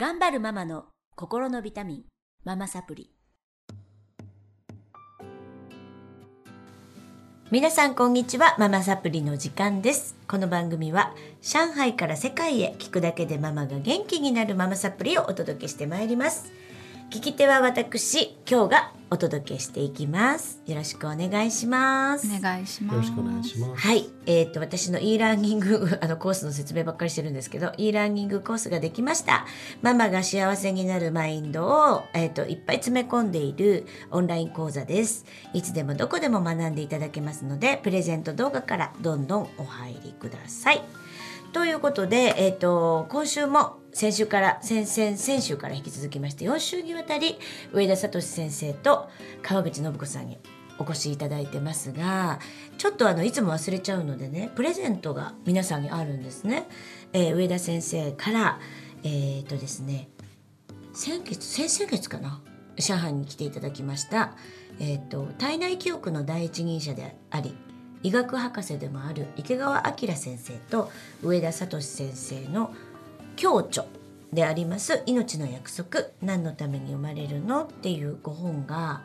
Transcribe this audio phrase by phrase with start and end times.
[0.00, 0.84] 頑張るママの
[1.16, 2.02] 心のビタミン、
[2.44, 3.10] ママサプリ。
[7.50, 10.14] 皆さんこんにちは、ママサプリの時間です。
[10.28, 16.52] この番組は上海から世界へ聞くだけでママが元気になるママサプリをお届けしてまいります。
[17.10, 20.60] 聞き手は私、今日がお届けしていきます。
[20.66, 22.26] よろしくお願いします。
[22.26, 22.94] お願いします。
[22.96, 23.86] よろしくお願いします。
[23.86, 29.46] はい、えっ、と私の e ラーニングあのコースの説明ばっかりしてるんですけど e ラーニングコースができました
[29.80, 40.82] ママが幸せになるマインドを、えー、といっぱい詰め込んでいるオンライン講座ですいつでもどこでも学んでいただけますのでプレゼント動画からどんどんお入りください
[41.54, 47.36] ということで、えー、と今週も先週から先々先週から引き続きまして4週にわたり
[47.72, 49.08] 上田聡先生と
[49.42, 50.38] 川口信子さんに
[50.78, 52.38] お越しいただいてますが
[52.76, 56.68] ちょっとあのいつも忘れちゃうのでねプレゼントが皆さんにあるんですね。
[57.12, 58.60] えー上田先生から
[59.02, 60.08] えっ、とですね
[60.92, 62.40] 先月先々月かな
[62.76, 64.36] 上海に来ていただきました、
[64.78, 67.56] えー、と体内記憶の第一人者であり
[68.02, 70.90] 医学博士でもある池川明先生と
[71.22, 72.72] 上田聡先生の
[73.40, 73.84] 共著
[74.32, 79.02] であります「命の約束何のために生まれるの?」っていうご本が、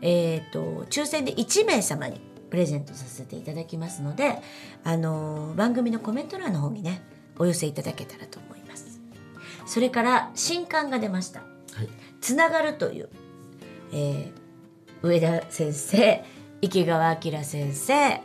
[0.00, 2.20] えー、と抽選で1名様に
[2.50, 4.40] プレゼントさせていただきますので、
[4.82, 7.02] あのー番組のコメント欄の方にね
[7.38, 9.00] お寄せいただけたらと思います。
[9.66, 11.46] それから新刊が出ましたは
[11.82, 11.88] い。
[12.20, 13.08] 「つながる」という、
[13.92, 14.40] えー
[15.02, 16.22] 上田先生
[16.60, 18.20] 池川明先生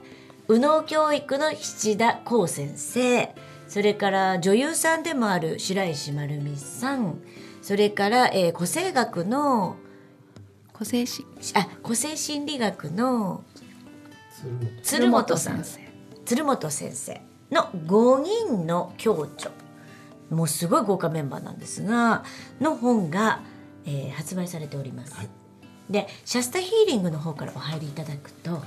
[0.50, 3.34] 右脳教育の七田光先生
[3.68, 7.20] それから女優さんでもある白石丸美さん
[7.62, 9.78] それから、えー個性学の
[10.72, 13.44] 個性しあ個性心理学の
[14.84, 15.80] 鶴鶴本さん生。
[16.26, 19.52] 鶴本先生の5人の共著
[20.30, 22.24] もうすごい豪華メンバーなんですが
[22.60, 23.42] の本が、
[23.86, 25.16] えー発売されております。
[25.16, 25.30] はい
[25.90, 28.62] でシャスタヒーリングの方からお入りいただくと、はい。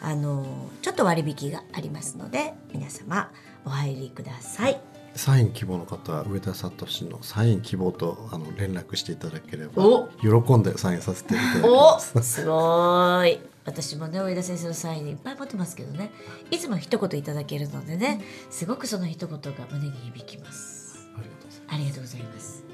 [0.00, 3.30] あのちょっと割引がありますので皆様
[3.64, 4.80] お入りください。
[5.14, 6.70] サイン希望の方は上田聡
[7.10, 12.22] のサイン希望とあの連絡していただければお喜んでサインさせていただきおます。
[12.22, 16.12] すごい私もね上田先生のサインいっぱい持ってますけどね
[16.52, 18.20] いつも一言いただけるのでね
[18.50, 21.08] すごくその一言が胸に響きます。
[21.16, 21.74] ありがとうございます。
[21.74, 22.64] ありがとうございます。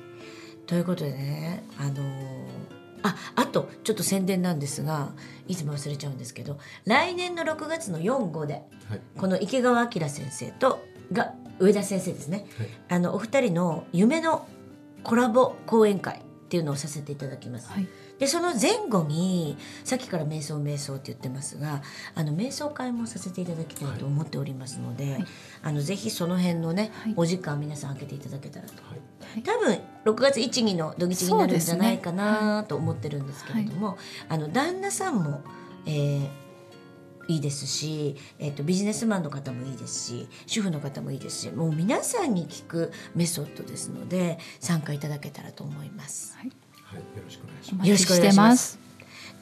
[0.67, 5.11] ということでね、あのーああとちょっと宣伝なんですが
[5.47, 9.01] いつも忘れちゃうんですけど来年の6月の4号ではい。
[9.17, 10.83] この池川明先生と
[11.13, 12.69] が上田先生ですねはい。
[12.89, 14.49] あのお二人の夢の
[15.05, 16.23] コラボ講演会
[16.55, 17.69] っていうのをさせていただきます。
[17.73, 17.89] はい。
[18.21, 21.83] でその前後にさっきから瞑想瞑想って言ってますが
[22.15, 25.27] あの瞑想会もさせていただきたいと思っておりますので、はい
[25.65, 28.95] あのぜひその辺のね、はいお時間皆さん空けていただけたらとは
[29.37, 29.43] い。
[29.43, 33.99] 多分6月1日の土日になるんじゃないかなと思ってるんですけれども、
[34.29, 35.43] あの旦那さんも、
[35.87, 36.44] えー
[37.29, 46.37] いいですし、えー、とビジネスマンの方もいいですし主婦の方もいいですしもう皆さんに聞くメソッドですので参加いただけたらと思います。
[46.37, 46.51] はい。
[46.85, 46.99] はい。
[46.99, 47.89] よろしくお願いしおます。
[47.89, 48.79] よろしくお願いしまますす。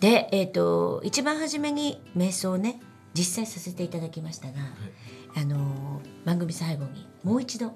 [0.00, 2.81] で、えー、と一番初めに瞑想をね
[3.15, 4.54] 実践させていただきましたが、
[5.37, 7.75] あのー番組最後にもう一度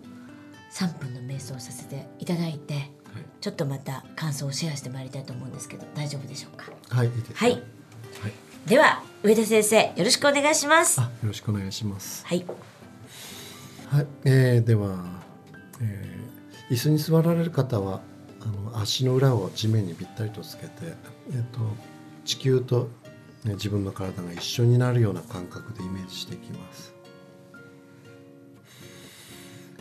[0.73, 2.85] 3分の瞑想をさせていただいてはい。
[3.41, 6.71] ちょっとまた感想をシェアしてまいりたいと思うんですけど大丈夫でしょうか？
[6.91, 7.09] はい。
[7.35, 7.51] はい。
[7.51, 7.63] はい。
[8.67, 12.27] では上田先生よろしくお願いしますあ、よろしくお願いします。
[12.27, 12.45] はい
[13.89, 14.07] はい。
[14.25, 15.05] えー、では、
[15.81, 18.01] えー、椅子に座られる方は
[18.41, 20.71] あの足の裏を地面にぴったりとつけて、
[21.31, 21.61] えっ、と
[22.25, 22.89] 地球と、
[23.45, 26.93] ね、自分の体が一緒になるような感覚でイメージしていきます。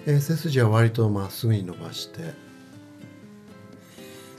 [0.06, 2.34] えー背筋は割とまっすぐに伸ばして、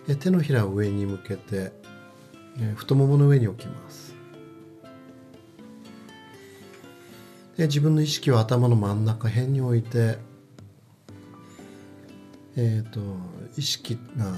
[0.07, 1.73] えー手のひらを上に向けて、
[2.59, 4.06] えー太ももの上に置きます。
[7.57, 10.19] で自分の意識を頭の真ん中辺に置いて、
[12.57, 13.01] えー、と
[13.57, 14.33] 意識が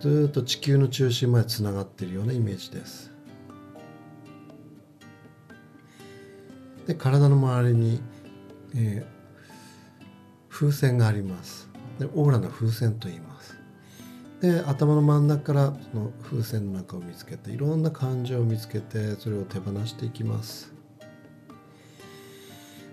[0.00, 3.10] ずっと地球の中心までつながっているようなイメージです。
[6.86, 8.00] で体の周りに、
[8.74, 9.22] えー
[10.52, 11.68] 風船があります。
[11.98, 13.58] でオーラの風船と言います。
[14.40, 20.71] で頭の真ん中からその風船の中を見つけていろんな感情を見つけてそれを手放していきます。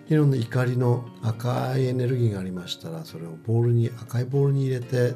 [0.10, 5.14] いろんな怒りの赤いエネルギーがありましたらそれをボールに赤いボールに入れて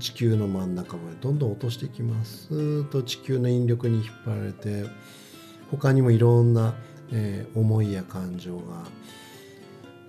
[0.00, 2.48] 地球の真ん中までどんどん落としていきます。
[2.48, 4.86] スーッと地球の引力に引っ張られて
[5.70, 6.74] 他にもいろんな、
[7.12, 8.82] えー思いや感情が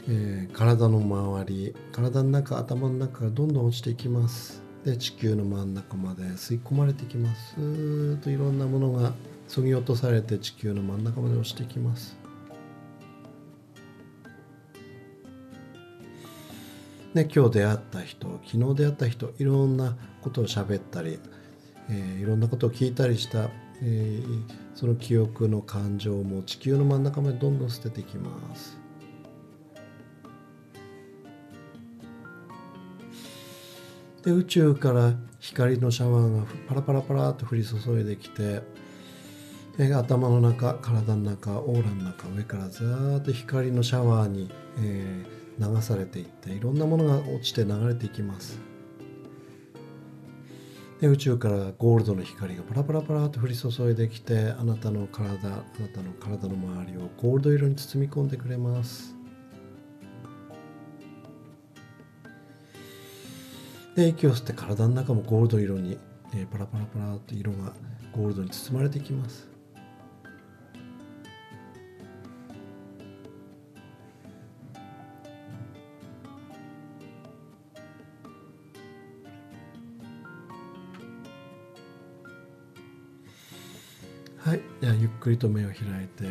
[0.07, 4.63] えー体の周り体の中頭の中がどんどん落ちていきます。
[4.83, 7.53] で地球の真ん中まで吸い込まれていきます。
[7.53, 9.13] スーッといろんなものが
[9.47, 12.17] そぎ落とされて地球の真ん中まで落ちていきます。
[17.17, 21.19] で今日出会った人昨日出会った人いろんなことを喋ったり、
[21.89, 23.49] えーいろんなことを聞いたりした、
[23.81, 24.43] えー
[24.75, 28.77] その記憶の感情も地球の真ん中までどんどん捨てていきます。
[34.23, 38.61] で宇宙から光のシャワーがパラパラパラっと降り注いできて
[39.79, 42.83] 頭の中体の中オーラの中上からず
[43.19, 48.59] っと光のシャワーに、えー流されていっていろんなものが落ちて流れていきます。
[51.01, 59.15] で宇宙からゴールドの光がパラパラパラと降り注いできてあなたの体あなたの体の周りをゴールド色に包み込んでくれます。
[63.95, 65.97] で息を吸って体の中もゴールド色に、
[66.33, 67.73] えーパラパラパラと色が
[68.11, 69.56] ゴールドに包まれていきます。
[84.93, 86.25] ゆっくりと目を開いて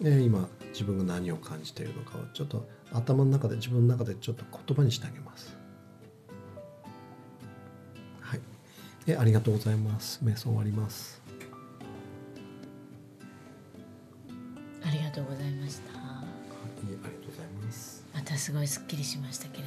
[0.00, 5.56] で今自分が何を感じているのかをちょっと頭の中で自分の中でちょっと言葉にしてあげます。
[8.20, 8.40] はい、
[9.06, 10.20] でありがとうございます。
[10.24, 11.20] 瞑想終わります。
[14.84, 18.04] ありがとうございましたはい、ありがとうございます。
[18.14, 19.64] またすごいすっきりしましたけれ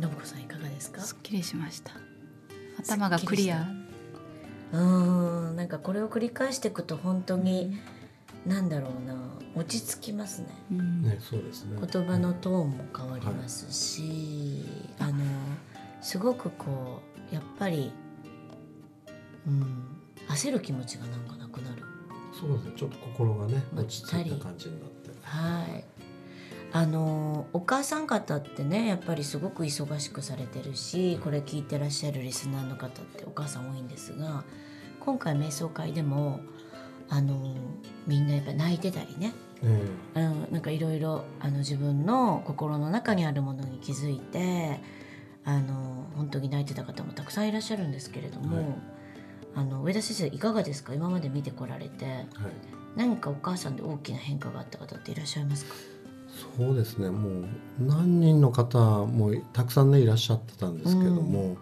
[0.00, 1.00] ども信子さんいかがですか？
[1.02, 1.92] すっきりしました
[2.78, 3.68] 頭がクリア
[4.72, 5.56] うーん。
[5.56, 7.78] なんかこれを繰り返していくと本当に、
[8.46, 9.36] なんだろうな。
[9.56, 10.48] 落ち着きますね。
[10.70, 11.02] うん。
[11.02, 11.78] ね、そうですね。
[11.80, 14.62] 言葉のトーンも変わりますし、
[14.98, 15.24] あの
[16.02, 17.00] すごくこ
[17.32, 17.90] うやっぱり、
[19.46, 19.96] うん、
[20.28, 21.82] 焦る気持ちがなんかなくなる。
[22.38, 22.72] そうですね。
[22.76, 25.10] ちょっと心がねま落ち着いた感じになって。
[25.22, 25.84] はい
[26.72, 34.44] あのお母さん方ってねやっぱりすごく忙しくされてるしこれ聞いてらっしゃるリスナーの方ってお母さん多いんですが
[35.00, 36.40] 今回瞑想会でも
[37.08, 37.54] あの
[38.06, 39.32] みんなやっぱ泣いてたりね。
[39.62, 39.66] え
[40.16, 44.80] うん、なんかいろいろあの自分の心の中にあるものに気づいて
[45.44, 48.66] あの本当に泣いてた方もたくさんいらっしゃるんですけれども、はい。
[49.54, 50.92] あの上田先生いかがですか？
[50.92, 52.04] 今まで見てこられて。
[52.04, 52.26] えはい。
[52.96, 55.74] 何かお母さんで大きな変化があった方っていらっしゃいますか？
[56.56, 57.10] そうですね。
[57.10, 57.44] もう
[57.80, 61.56] 何人の方もたくさんねいらっしゃってたんですけども。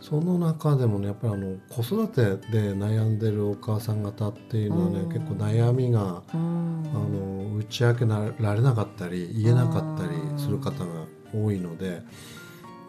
[0.00, 12.02] その中でもねやっぱりあの子育てで悩んでるお母さん方っていうのはね、うん結構悩みがうんあの打ち明けられなかったり言えなかったりする方が多いので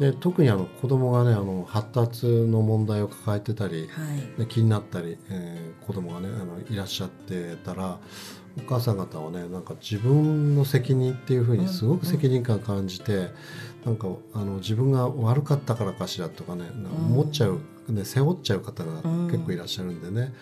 [0.01, 4.01] で特にあの子供がねあの発達の問題を抱えてたりは
[4.37, 4.39] い。
[4.39, 7.99] で気になったり、えー子供がねあのいらっしゃってたら
[8.57, 13.29] お母さん方はねなんか自分の責任っていうふうにすごく責任感感じて、
[13.85, 16.65] なんかあの自分が悪かったからかしらとかね
[17.09, 20.33] 思っちゃう、ね、背負っちゃう方が結構いらっしゃるんでね、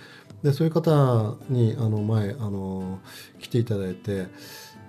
[0.43, 2.99] でそういう方にあの前あの
[3.39, 4.29] 来ていただいてで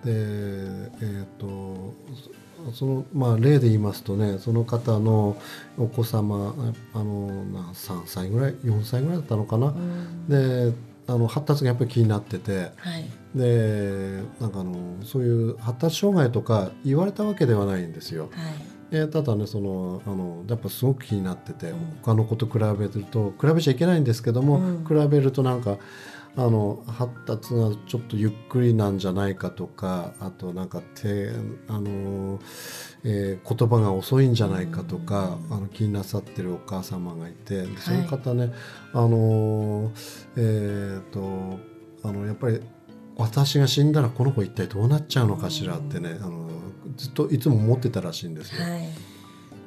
[0.06, 1.94] えっ、と
[2.72, 5.36] そのまあ例で言いますとねその方の
[5.78, 6.54] お子様
[6.94, 10.28] あのな3歳ぐらい4歳ぐらいだったのかな、うん。
[10.28, 12.70] であの発達がやっぱり気になってて。
[12.76, 13.08] はい。
[13.34, 18.28] でなんかあのそういう発達障害とか言われたわけではないんですよ。
[18.32, 18.50] は
[18.90, 18.94] い。
[18.94, 21.78] でただねそのあのやっぱすごく気になってて、うん。
[22.02, 24.84] 他の子と比べると比べちゃいけないんですけども、うん。
[24.84, 25.78] 比べるとなんか
[26.36, 31.30] あの発達がちょっとゆっくりなんじゃないかとかあとなんか手
[31.68, 32.38] あの、
[33.04, 38.52] えー言葉が遅いんじゃないかとか、あの気になさってるお母様がいてその方ね、
[38.92, 39.90] あの
[40.36, 41.58] えっ、と
[42.04, 42.60] あのやっぱり
[43.16, 46.48] 私が死んだらこの子一体どうなっちゃうのかしらってね、あの
[46.96, 48.62] ずっといつも思ってたらしいんですよ。
[48.62, 49.09] はい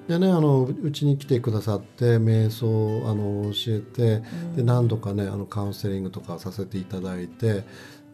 [0.08, 4.24] でねあのうちに来てくださって瞑想をあの教えて、
[4.56, 7.64] で何度かねあのカウンセリングとかさせていただいて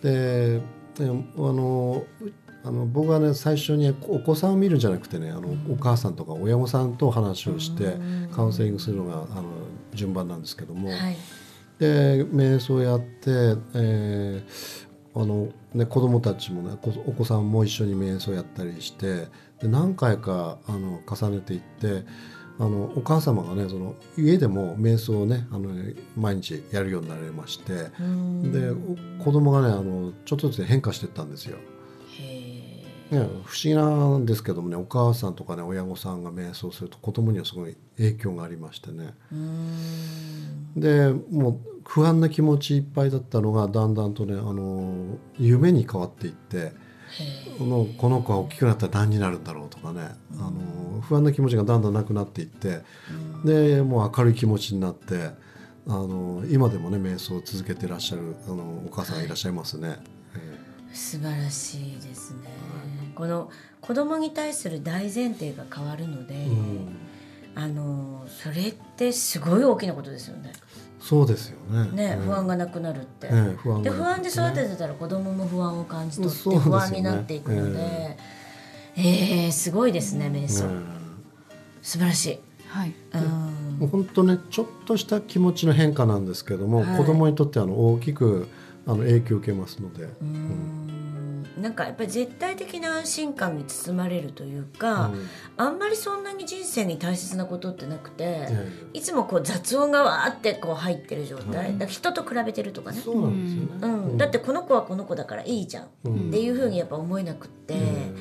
[0.02, 0.62] で
[0.96, 2.32] であのう
[2.64, 7.96] あの僕はね最初にお子さんを見るんじゃなくてねあの、お母さんとか親御さんと話をして
[8.36, 9.50] カウンセリングするのがあの
[9.94, 11.18] 順番なんですけども、はい。
[11.80, 13.30] で瞑想やって、
[13.74, 14.89] えー
[15.20, 19.28] あのね、子供たちもねこお子さんも一緒に瞑想やったりして
[19.62, 22.06] で何回かあの重ねていって
[22.58, 25.72] あのお母様がねその家でも瞑想をねあの
[26.16, 28.52] 毎日やるようになりましてうん。
[28.54, 31.58] でお子供がねあのちょっとずつ変化していったんですよ。
[32.18, 39.14] へね、不思議なんですけどもねお母さんとかね親御さんが瞑想すると子供にはすごい影響がありましてね。
[40.78, 46.72] でもう不安な気持ちいっぱいだったのがだんだんとねあの夢に変わっていって
[47.58, 52.82] このこの子は大きくなったら何になるんだろうとかねあの不安な気持ちがだんだんなくなっていって
[53.44, 55.32] でもう明るい気持ちになって
[55.88, 59.98] あの今でもね瞑想を続けてらっしゃるあのお母さんがいらっしゃいますね。
[60.36, 62.52] え素晴らしいですね。
[63.16, 63.50] この
[63.82, 66.98] 子供に対する大前提が変わるので、えうん
[67.56, 70.54] あのそれってすごい大きなことですよね。
[71.00, 71.92] そうですよね。
[71.92, 73.28] ね、ええ不安がなくなるって。
[73.28, 78.18] ええ不安でが不安で育ててたら子供も不安を感じ取って不安になっていくので、
[78.98, 80.70] ええすごいですね瞑想、え
[81.82, 82.40] 素晴らしい。
[82.68, 82.94] はい。
[83.14, 83.22] うん。
[83.80, 86.98] もう本当ねちょっとした気持ちの変化なんですけども、はい。
[86.98, 88.48] 子供にとってあの大きく
[88.86, 91.09] あの影響を受けますので、うーん
[91.58, 95.28] なんかやっぱり絶対的な安心感に包まれるというか、うん。
[95.58, 103.94] あんまりそんなに人生に大切なことってなくて、えいつもこう雑音がわーってこう入ってる状態、はいだ人と比べてるとかね、そうなんですよね。
[104.10, 104.18] うん。
[104.18, 108.16] だってこの子はこの子だからいいじゃん、うんっていうふうにやっぱ思えなくって、うん。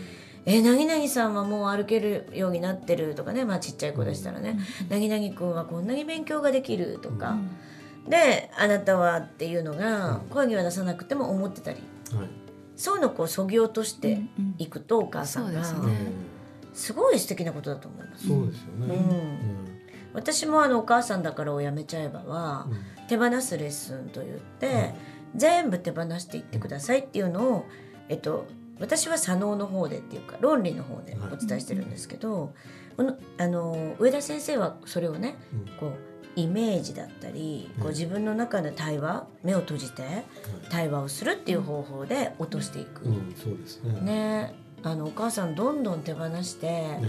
[0.47, 3.45] え何々さんはもう歩けるようになってるとかね。
[3.45, 4.59] まあちっちゃい子でしたらね、
[4.89, 7.37] 何々君はこんなに勉強ができるとか、
[8.09, 11.79] であなたはっていうのが声には出さなくても思ってたり。
[12.15, 12.29] はい
[12.79, 14.21] そういうのをこうそぎ落として
[14.57, 16.13] いくとお母さんが、すね。
[16.73, 18.29] すごい素敵なことだと思います。
[18.29, 18.95] そうですよね。
[18.95, 19.39] うん。
[20.15, 23.07] 私もあのお母さんだからをやめちゃえばは、うん。
[23.09, 24.95] 手放すレッスンと言って、
[25.35, 27.67] 全部手放していってくださいっていうのを、
[28.09, 28.47] えっと、
[28.79, 32.55] 私は左脳の方でっていうか論理の方でお伝えしてるんですけど、
[32.97, 35.67] このあの上田先生はそれをねうん。
[35.81, 36.08] こう
[36.39, 40.25] イメージだったり、こううん自分の中で対話目を閉じて
[40.71, 43.07] 対話をするっていう方法で落としていく。
[43.07, 44.01] うん、そうですね。
[44.01, 44.55] ね
[44.85, 47.01] あのお母さんどんどん手放して、え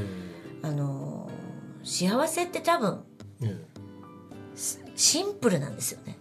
[0.64, 1.30] あの
[1.84, 3.04] 幸せって多分
[3.44, 3.80] ええ
[4.96, 6.18] シンプルなんですよね。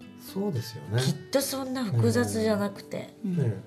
[0.00, 1.00] えそうですよね。
[1.00, 3.62] きっとそんな複雑じゃなくて、ね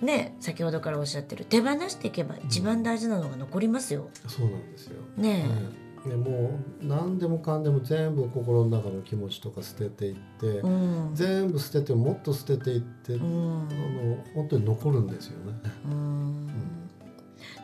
[0.00, 4.08] ね先ほどからおっしゃってる手放していけば一番大事なのが残りますよ。
[4.28, 5.02] そうなんですよ。
[5.16, 11.10] ねねねもう何でもかんでも全部心の中の気持ちとか捨てていって、うん。
[11.14, 15.52] 全部捨ててもっと捨てていって、うあんの本当に残るんですよね。
[15.84, 16.46] うん。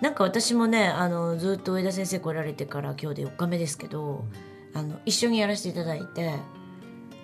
[0.01, 4.25] なんか私もねあのずっと上田先生来られてから今日で4日目ですけど、
[4.75, 6.35] あの一緒にやらせていただいて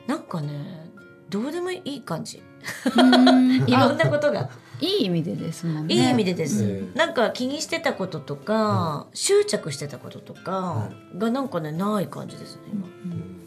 [0.06, 0.90] なんかね
[1.28, 2.42] どうでもいい感じ。
[2.96, 3.64] うん。
[3.68, 4.50] いろんなことが
[4.80, 5.94] いい意味でですもんね。
[5.94, 6.94] いい意味でです、うん。
[6.94, 12.86] なんか気にしてたこととか、執着してたこととかはがなんかねない感じですね今。
[12.86, 13.40] うん。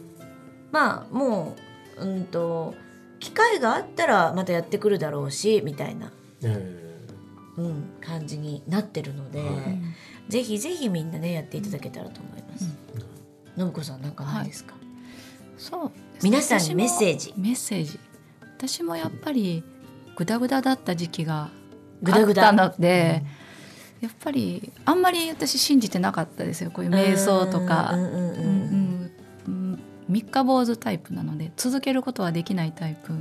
[0.71, 1.55] まあも
[1.97, 2.75] ううんと
[3.19, 6.11] 機会があったらまたやってくるだろうしみたいな、
[6.43, 6.79] え
[7.57, 9.51] うん、感じになってるので、はい。
[10.29, 12.69] ぜひぜひみんなねやっていただけたらと思います。
[13.55, 14.73] 信子さんなんかないですか、
[15.57, 16.29] そうですね。
[16.31, 17.33] 皆さんにメッセージ。
[17.37, 17.99] メッセージ。
[18.57, 19.63] 私もやっぱり
[20.15, 21.49] グダグダだった時期が
[22.01, 22.49] グダグダ。
[22.49, 23.23] あったので、
[24.01, 26.71] やっぱりあんまり私信じてなかったですよ。
[26.71, 27.93] こういう瞑想とか。
[30.09, 33.13] 三日坊主タイプなので続けることはできないタイプ。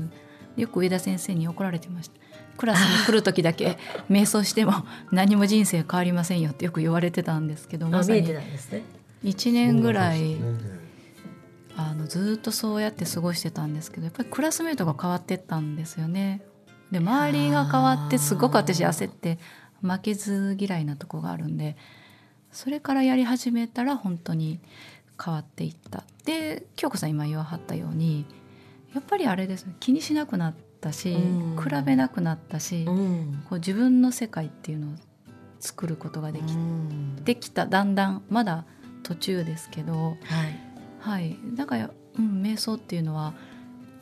[0.57, 2.21] よく上田先生に怒られてました。
[2.57, 3.79] クラスに来る時だけ
[4.11, 8.83] 瞑想しても何も人生変わりませんよってよく言われてたんですけどまさにあ見えてたんですね。
[9.25, 10.37] 1年ぐらい、
[11.77, 16.43] あのずっとそうやって過ごしてたんですけどやっぱりクラスメートが変わってったんですよね。
[16.93, 19.39] で周りが変わってすごく私焦って
[19.81, 21.77] 負けず嫌いなとこがあるんで
[22.53, 24.61] それからやり始めたら本当に
[25.23, 26.05] 変わっていった。
[26.25, 28.27] で京子さん今言わはったように
[28.95, 31.57] やっぱりあれですね気にしなくなったしうん。
[31.57, 33.43] 比べなくなったしうん。
[33.49, 34.91] こう自分の世界っていうのを
[35.61, 37.17] 作ることができうん。
[37.25, 37.67] できた。
[37.67, 38.67] だんだんまだ
[39.03, 39.95] 途中ですけど。
[39.95, 40.17] はい。
[41.01, 43.35] はい、だから、うん、瞑想っていうのは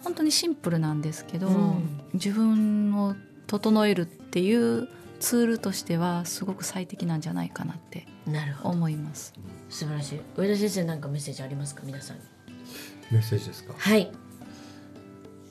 [0.02, 3.14] 本当にシンプルなんですけど、うん自分を
[3.46, 4.88] 整えるっていう
[5.20, 9.32] ツールとしてはすごく最適なんじゃないかなってなるほど思います。
[9.68, 12.22] 素晴らしい上田先生なんかメッセージありますか皆さんに
[13.12, 13.74] メッセージですか？
[13.76, 14.10] はい。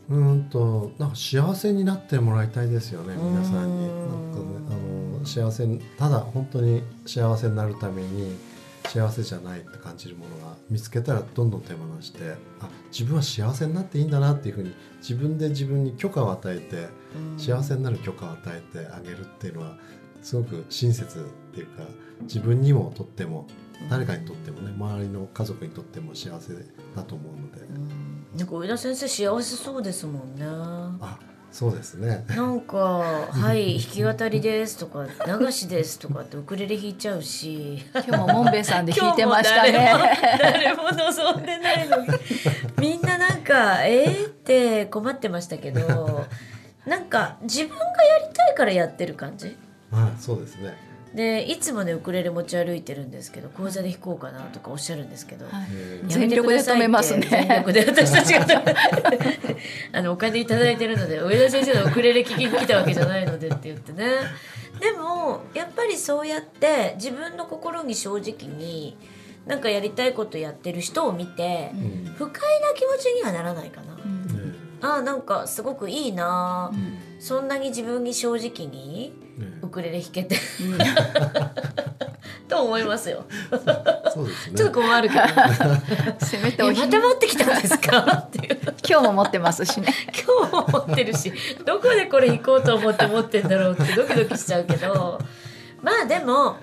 [0.10, 3.88] うーんとなんか幸せになってもらいたいですよね皆さんに。
[3.88, 4.46] なんかね
[5.16, 8.36] あの幸せにただ本当に幸せになるために
[8.90, 16.88] 幸せじゃないって感じるものが見つけたらどんどん手放してあ自分は幸せになっていいんだなっていうふうに自分で自分に許可を与えて
[17.38, 19.78] 幸せになる許可を与えてあげるっていうのは
[20.24, 21.84] すごく親切っていうか
[22.22, 23.46] 自分にもとっても
[23.90, 26.54] 誰かにとってもね周りの家族にとっても幸せ
[26.96, 27.62] だと思うので。
[27.62, 28.38] うん。
[28.38, 30.46] なんか上田先生幸せそうですもんね。
[30.46, 31.18] あ
[31.52, 32.78] そうですねなんか
[33.32, 39.72] 「はい弾き語りです」とか「流しです」とかってウクレレ弾いちゃうし今日もモンベイさんで弾いてましたね。
[39.74, 42.08] 誰も誰も望んでないのに
[42.80, 46.26] みんななんか「えー?」って困ってましたけど
[46.86, 49.58] なんか自分がやりたいからやってる感じ？
[49.92, 50.76] はいそうですね
[51.14, 55.54] でいつもねウクレレ持ち歩いてるんですけど講座で弾こうかなとかおっしゃるんですけど、はい。
[55.72, 57.28] えー全力で止めますね。
[57.30, 58.46] 全力で私たちが。
[58.46, 58.76] 止 め
[59.92, 64.06] あのお金いただいてるので上田先生のウクレレ聞きに来たわけじゃないのでって言ってね。
[64.80, 68.96] でもやっぱりそうやって自分の心に正直に
[69.46, 72.14] なんかやりたいことやってる人を見てうん。
[72.18, 74.26] 不快な気持ちにはならないかな、うん。
[74.54, 77.22] えあーなんかすごくいいな、ー。
[77.22, 79.29] そんなに自分に正直にえ
[79.62, 80.36] ウクレレ弾けて。
[82.48, 83.26] と思いますよ。
[83.52, 84.58] ーそうですね。
[84.58, 85.22] ちょっと困るけど。
[86.26, 88.00] せめてまた持ってきたんですか？
[88.28, 88.60] っていう。
[88.88, 89.94] 今日も持ってますしね。
[90.28, 91.32] 今日も持ってるし
[91.66, 95.20] どこでこれ弾こうと思って持ってんだろうってドキドキしちゃうけど。
[95.82, 96.58] まあでも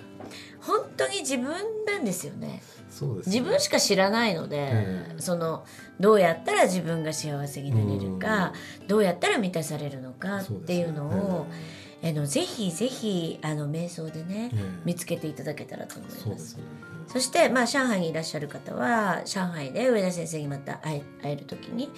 [0.61, 1.47] 本当に自分
[1.87, 2.47] なんですよね。
[2.49, 2.63] ね。
[3.27, 5.21] 自分しか知らないので、ええ。
[5.21, 5.65] その
[6.01, 8.53] どうやったら自分が幸せになれるか、
[8.89, 11.55] どうやったら満たされるのかっていうのをあ
[12.17, 16.53] のぜひぜひあの瞑想でね、ええ見つけていただけたらと思います。
[16.53, 16.65] そね
[17.09, 21.91] そして、まあ、上海にいらっしゃる方は上海で上田先生にまた会え会える時に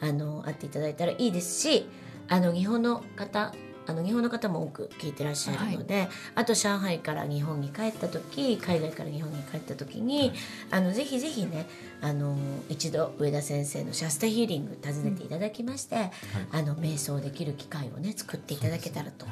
[0.00, 1.88] あの会っていただいたらいいですし
[2.28, 3.52] あの日本の方
[3.86, 10.32] あの日本の方も多く聞いてらっしゃるので、あと上海から日本に帰った時海外から日本に帰った時に
[10.70, 11.68] あのぜひぜひね
[12.00, 12.36] あの
[12.68, 16.10] 一度上田先生のシャスタヒーリング訪ねていただきまして、
[16.52, 19.26] あの瞑想できる機会をね作っていただけたらと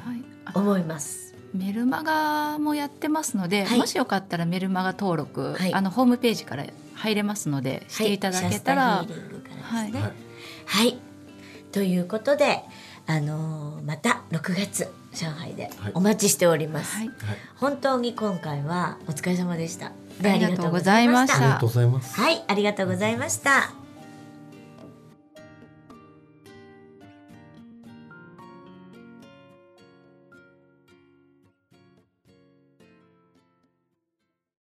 [0.53, 1.35] 思います。
[1.53, 3.79] メルマガもやってますので、はい。
[3.79, 5.73] もしよかったらメルマガ登録、はい。
[5.73, 9.05] あのホームページから入れますのでしていただけたら、
[9.61, 10.01] はい、ね。
[10.01, 10.11] はい。
[10.65, 10.99] はい。
[11.71, 12.61] ということで、
[13.07, 16.97] あのーまた6月上海ではいお待ちしております。
[16.97, 17.15] はいはい
[17.57, 19.91] 本当に今回はお疲れ様でした。
[20.21, 23.84] でありがとうございましありがとうございますはい、ありがとうございました。